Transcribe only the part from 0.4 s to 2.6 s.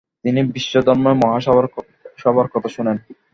বিশ্বধর্ম মহাসভার